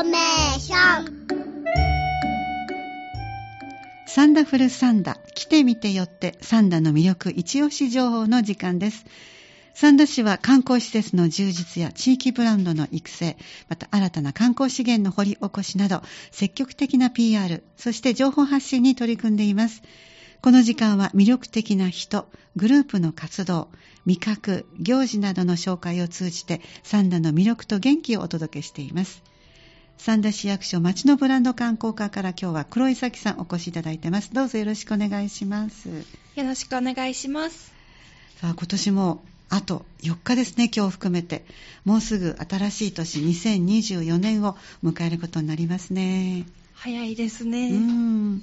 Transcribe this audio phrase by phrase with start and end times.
[0.00, 1.26] ーメーション
[4.06, 9.06] サンダフルサンダ来てみてよってサンダの魅力一押し情報の時間です
[9.74, 13.36] 三田市は観光施設の充実や地域ブランドの育成、
[13.68, 19.82] また新たな観光資源の掘り起こしなど、積極的な PR、そして情報発信に取り組んでいます。
[20.40, 22.26] この時間は魅力的な人、
[22.56, 23.68] グループの活動、
[24.06, 29.22] 味覚、行事などの紹介を通じて、三田の魅力と元気をお届けしています。
[29.98, 34.32] 三田市役所町のブランド観光課から今日は黒井咲さんお越しいただいてます。
[34.32, 35.88] どうぞよろしくお願いします。
[35.88, 37.72] よろしくお願いします。
[38.40, 41.44] さあ、今年もあと4日ですね、今日含めて。
[41.84, 46.46] もうすぐ新しい年、2024年を迎えることになりますね。
[46.78, 47.72] 早いですね。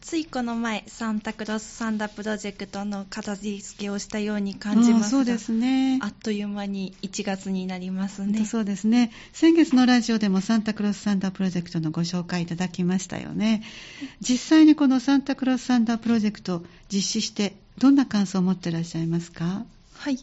[0.00, 6.00] ついこの前、サンタクロスサンダプロジェクトの片付けをしたように感じますが、そうですね。
[6.02, 8.44] あっという間に1月になりますね。
[8.44, 9.12] そうですね。
[9.32, 13.62] 先月のラジオでもサンタクロスサンダプロジェクトのご紹介いただきましたよね。
[14.20, 19.64] 実際にこのサンタクロスサンダプロジェクト実施して、どんな感想を持っていらっしゃいますか？
[19.94, 20.18] はい。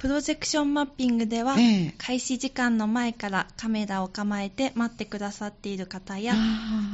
[0.00, 6.34] プロジェクションマッピングでは、ええ、開始時間の前からカメラを構えて待ってくださっている方や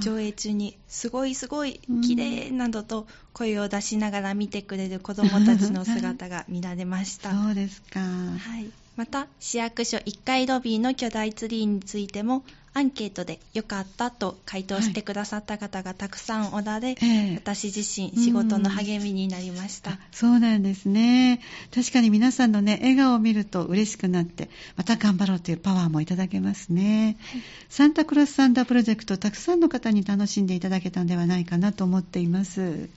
[0.01, 7.31] 上映中にすごいすごい綺麗などと声を出しながら見てくれる子どもたちの姿が見られました。
[7.45, 12.43] そうですか、はい、また市役所1階ロビーの巨大ツリーについても
[12.77, 21.41] アンケートで良かったと回答してくださった方がたくさんおられ、はい私自身仕事の励みになりました、そうなんですね。
[21.75, 32.91] 確かに皆さんのね笑顔を見ると嬉しくなってまた頑張ろうというパワーもいただけますね、はい、サンタクロスサンダープロジェクトたくさんの方に楽しんでいただけたんではないかなと思っています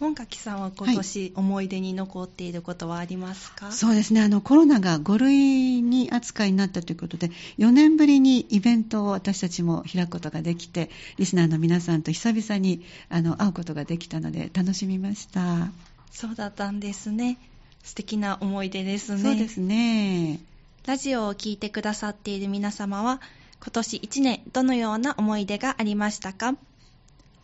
[0.00, 4.20] 本垣さんは今年思い出に残っていることはありますか、はい、そうですね。
[4.20, 15.70] あのコロナが5類に扱いになったということで4年ぶりにイベントを私たちも開くことができてリスナーの皆さんと久々にあの会うことができたので楽しみました。
[16.12, 17.36] そうだったんですね。
[17.82, 19.22] 素敵な思い出ですね。
[19.22, 20.38] そうですね。
[20.86, 23.20] ラジオを聴いてくださっている皆様は
[23.60, 26.54] 今年1年どのような思い出がありましたか？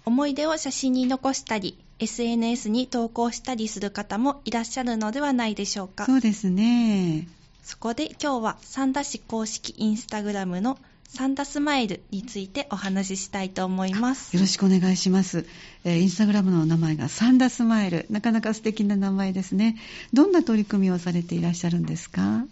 [0.06, 6.06] 思い出を写真に残したり SNS に投稿したりする方もいらっしゃるのではないでしょうか。
[6.06, 7.26] そうですね。
[7.62, 10.78] そこで今日はサンダ市公式インスタグラムの
[11.08, 14.34] サンダスマイルについてお話ししたいと思います。
[14.34, 15.46] よろしくお願いします。
[15.84, 18.06] えー、インスタグラムの名前がサンダスマイル。
[18.10, 19.76] なかなか素敵な名前ですね。
[20.12, 22.44] どんな取り組みをされていらっしゃるんですか？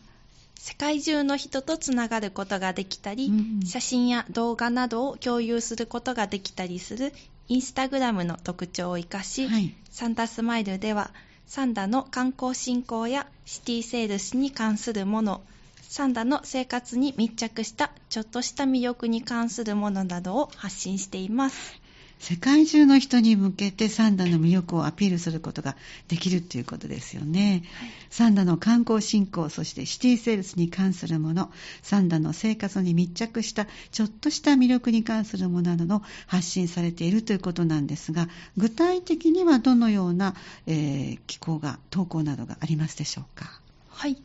[0.57, 7.13] 世界中の人とつながることができたり、うん、写真や動画などを共有することができたりする
[7.53, 11.11] インスタグラムの特徴を生かし、はい、サンダスマイルでは
[11.47, 15.43] サンダの観光振興やシティセールスに関するもの
[15.83, 21.82] サンダの生活に密着したちょっとした魅力に関するものなどを発信しています
[22.23, 31.51] 世界中の人に向けてサンダの魅力をアピールすることができるということですよね、はい、サンダの観光振興そしてシティセールスに関するもの
[31.83, 40.37] サンダの生活に密着したちょっとした魅力に関するものなどの発信されているということなんですが具体的にはどのような、
[40.69, 43.61] えー、機構が投稿などがありますでしょうか？
[43.89, 44.17] はい。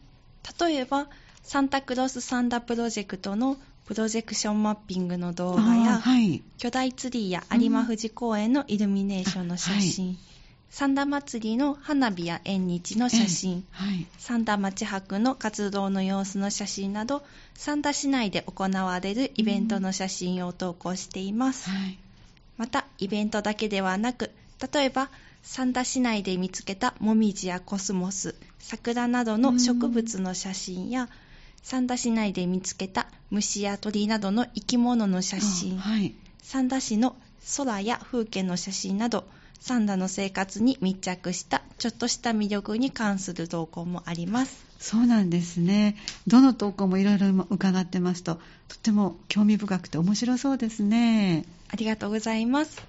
[0.60, 1.08] 例えば
[1.48, 10.20] サンタクロスサンダプロジェクトのプロジェクションマッピングの動画や、はい、巨大ツリーや有馬富士公園のイルミネーションの写真、うんはい、
[10.70, 21.98] 三田祭りの花火や縁日の写真、はい、三田町博の活動の様子の写真など三田市内で行われるイベントの写真を投稿しています、うん、
[22.58, 24.32] またイベントだけではなく
[24.74, 25.10] 例えば
[25.44, 31.10] 三田市内で見つけたモミジやコスモス桜などの植物の写真や、うん
[31.70, 37.18] 三田市内で見つけた虫や鳥などの生き物の写真、はい、三田市の
[37.58, 39.26] 空や風景の写真など
[39.60, 44.66] 三田の生活に密着したちょっとした魅力に関する投稿もあります。
[44.80, 45.98] そうなんですね。
[46.26, 48.40] どの投稿もいろいろ伺ってますと
[48.70, 51.44] とても興味深くて面白そうですね。
[51.68, 52.82] ありがとうございます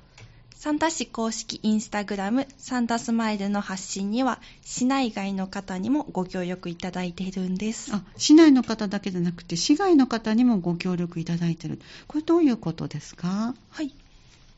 [0.58, 7.94] サンタ市公式インスタグラムサンタスマイルの発信には市内外の方にもご協力いただいているんです。
[7.94, 11.80] あ市内の方だけでなくて市外の方にもご協力いただいている。
[12.08, 13.54] これどういうことですか？
[13.70, 13.94] はい。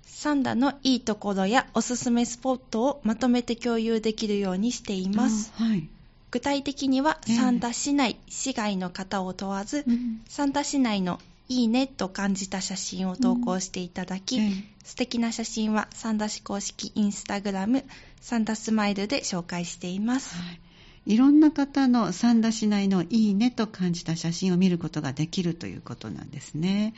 [0.07, 5.89] サンダのいいところやおすすめスポットをまとめて共有できるようにしています、はい、
[6.31, 11.21] 具体的には、えー、サンダ市内市外の方を問わず、うん、サンダ市内の
[11.51, 17.85] いいねと感じた写真を投稿していただき、うん、素敵な写真はサンダ市公式インスタグラム
[18.21, 20.61] サンダスマイルで紹介しています、はい、
[21.07, 26.95] いろんな方の三田市内のいいねと感じた写真を見ることができるということなんですね。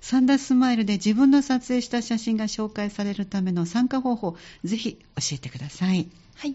[0.00, 6.08] 三田スマイルで自分の撮影した写真が紹介されるための参加方法、ぜひ教えてください。
[6.36, 6.54] はい。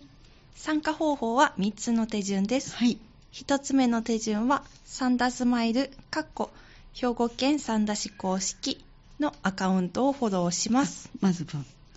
[0.56, 2.76] 参加方法は3つの手順です。
[2.76, 2.98] はい。
[3.34, 6.52] 1つ目の手順は、三田スマイル、かっこ、
[6.94, 8.84] 兵庫県三田市公式
[9.20, 11.10] のアカウントをフォローします。
[11.20, 11.48] まず、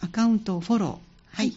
[0.01, 1.37] アカウントをフォロー。
[1.37, 1.53] はい。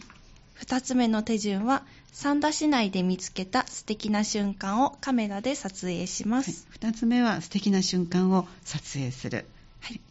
[0.59, 6.65] 2つ目の手順は、三田市内で見つけた素敵な瞬間をカメラで撮影します。
[6.69, 9.45] はい、2つ目は素敵な瞬間を撮影する。
[9.81, 10.01] はい。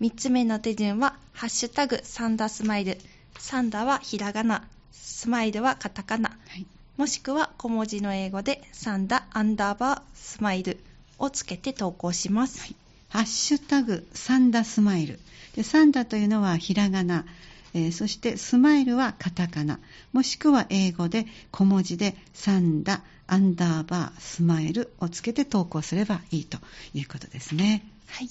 [0.00, 2.98] 3つ目の手順は、ハッシュタグサンダスマイル。
[3.38, 6.30] サンダはひらがな、スマイルはカタカナ。
[6.30, 6.66] はい、
[6.98, 10.78] もしくは小文字の英語でサンダアンダーバースマイル
[11.20, 12.60] をつけて投稿します。
[12.60, 12.76] はい、
[13.08, 15.20] ハッシュタグサンダスマイル。
[15.54, 17.24] でサンダというのはひらがな。
[17.72, 19.78] えー、そしてスマイルはカタカナ、
[20.12, 26.58] もしくは英語で小文字でサンダ、アンダーバー、スマイルをつけて投稿すればいいと
[26.94, 27.84] いうことですね。
[28.08, 28.28] はい。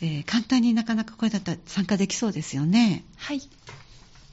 [0.00, 3.04] えー、簡単になかなかこれだったら参加できそうですよね。
[3.16, 3.40] はい。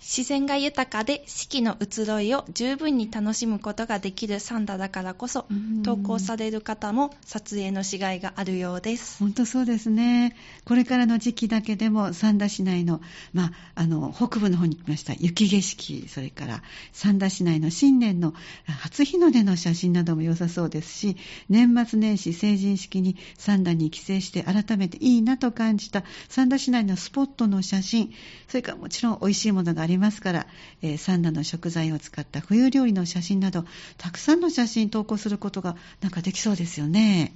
[0.03, 5.45] 自然が豊かで四季の移ろいを十分に楽しむことができるサンダだからこそ、
[5.83, 9.17] 投稿される方も撮影のしがいがあるようです。
[9.19, 10.35] 本当そうですね。
[10.65, 13.01] これからの時期だけでも三田市内の、
[13.31, 18.33] まあ、あの、北部の方に来ました雪景色、それから三田市内の新年の
[18.65, 21.15] 初日の出の写真なども良さそうですし、
[21.47, 28.13] 年末年始成人式に三田に帰省して改めていいなと感じた三田市内のスポットの写真、
[28.49, 30.47] それからもちろん美味しいものがありりますから、
[30.81, 33.65] えー、サンダの食材を使った冬料理の写真など、
[33.97, 37.33] たくさんの写真投稿することがなんかできそうですよね。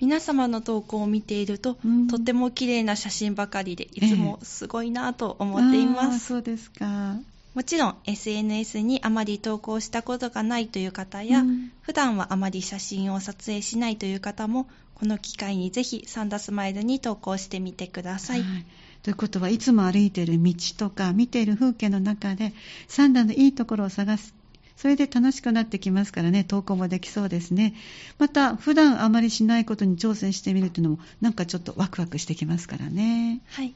[0.00, 6.14] 皆様の投稿を見ていると、うん、とっても綺麗な写真ばかりで、いつもすごいなと思っています。
[6.14, 7.16] えー、そうですか。
[7.54, 18.42] もちろん SNS にあまり投稿したことがないという方や、うん、普段はあまり写真を撮影しないという方も、この機会にぜひサンダスマイルに投稿してみてください。
[18.42, 18.64] はい
[19.02, 22.52] ということはいつも歩いている道とか見ている風景の中で
[22.88, 24.34] サンダのいいところを探す。
[24.76, 27.74] それで楽しくなってきますからね投稿もできそうですね。
[28.18, 33.40] また普段あまりしないことに挑戦してみるというのもなんかちょっとワクワクしてきますからね。
[33.50, 33.74] はい。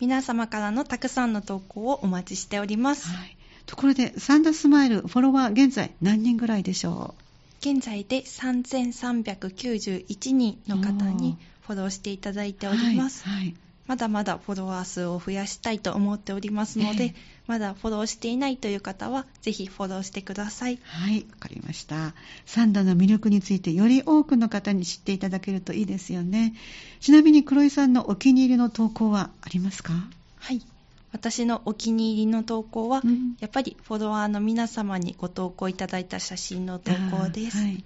[0.00, 3.36] 皆様からのたくさんの投稿をお待ちしております、はい、
[3.66, 7.14] ところでサンダスマイルフォロワー現在何人ぐらいでしょ
[7.62, 7.70] う？
[7.70, 11.36] 現在で3391人の方に
[11.66, 13.54] フォローしていただいております、はい、はい
[13.90, 17.14] まだまだフォロワー数を増やしたいと思っておりますので、えー、
[17.48, 20.78] まだフォローしていないという方は、ぜひフォローしてください。
[20.84, 22.14] はい、わかりました。
[22.46, 26.54] サンダの魅力についてより多くの方に知っていただけるといいですよね。
[27.00, 29.92] ちなみに黒井さんのお気に入りの投稿はありますか？
[30.38, 30.62] はい。
[31.10, 37.56] 私のお気に入りの投稿は、うん、やっぱりフォロワーの皆様にご投稿いただいた写真の投稿です。
[37.58, 37.82] はい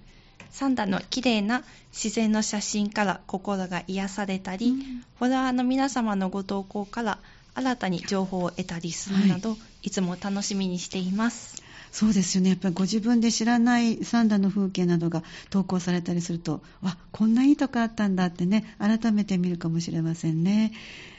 [0.55, 4.77] サンダの綺麗な自然の写真から心が癒されたり、うん、
[5.19, 7.17] フォロワーの皆様のご投稿から
[7.55, 11.61] 新たに情報を得たりするなど、はい、いつも楽しみにしています。
[11.91, 12.51] そうですよね。
[12.51, 20.71] やっぱりご自分で知らないサンダの風景などが投稿されたりすると、わ、こんないいとこあったんだってね、改めて見るかもしれませんね。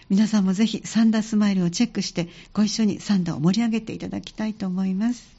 [0.08, 5.35] 皆さんもぜひサンダスマイルをチェックして、ご一緒にサンダを盛り上げていただきたいと思います。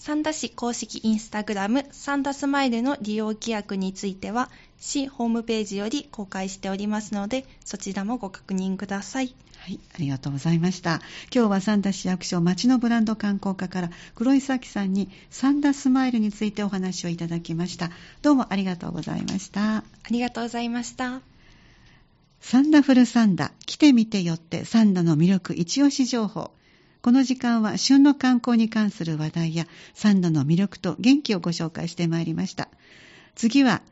[0.00, 4.48] 三田市公式インスタグラムサンダスマイルの利用規約については
[4.78, 9.34] 市ホームページより公開しておりますのでそちらもご確認ください。
[9.58, 11.02] はい、ありがとうございました。
[11.34, 17.90] 今日は三田市役所町のブランド観光課から黒井咲さんにサンダスマイルについてお話をいただきました。
[18.22, 19.78] どうもありがとうございました。
[19.78, 21.20] ありがとうございました。
[22.40, 26.52] サンダフルサンダ、来てみてよってサンダの魅力一押し情報。
[27.02, 32.68] この時間は旬の観光に関する話題やサンドの魅力と元気をご紹介してまいりました。
[33.34, 33.82] 次は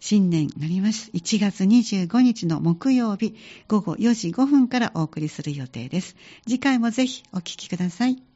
[0.00, 1.10] 新年になります。
[1.12, 3.34] 1月25日の木曜日
[3.68, 6.16] 午後4時5分からお送りする予定です。
[6.46, 8.29] 次回もぜひお聴きください。